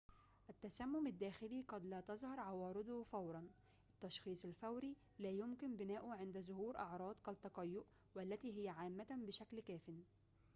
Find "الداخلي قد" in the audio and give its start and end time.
1.07-1.85